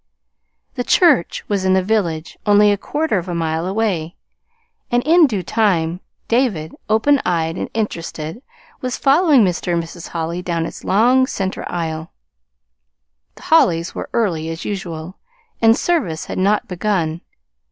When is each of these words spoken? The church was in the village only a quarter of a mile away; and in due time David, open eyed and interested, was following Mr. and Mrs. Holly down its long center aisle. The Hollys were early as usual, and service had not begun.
The 0.73 0.83
church 0.83 1.47
was 1.47 1.63
in 1.63 1.73
the 1.75 1.83
village 1.83 2.35
only 2.47 2.71
a 2.71 2.75
quarter 2.75 3.19
of 3.19 3.29
a 3.29 3.35
mile 3.35 3.67
away; 3.67 4.15
and 4.89 5.03
in 5.03 5.27
due 5.27 5.43
time 5.43 5.99
David, 6.27 6.73
open 6.89 7.21
eyed 7.23 7.55
and 7.55 7.69
interested, 7.75 8.41
was 8.81 8.97
following 8.97 9.43
Mr. 9.45 9.71
and 9.73 9.83
Mrs. 9.83 10.07
Holly 10.07 10.41
down 10.41 10.65
its 10.65 10.83
long 10.83 11.27
center 11.27 11.71
aisle. 11.71 12.11
The 13.35 13.43
Hollys 13.43 13.93
were 13.93 14.09
early 14.11 14.49
as 14.49 14.65
usual, 14.65 15.19
and 15.61 15.77
service 15.77 16.25
had 16.25 16.39
not 16.39 16.67
begun. 16.67 17.21